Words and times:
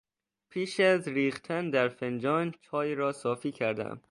پیش 0.49 0.79
از 0.79 1.07
ریختن 1.07 1.69
در 1.69 1.87
فنجان 1.89 2.51
چای 2.61 2.95
را 2.95 3.11
صافی 3.11 3.51
کردم. 3.51 3.99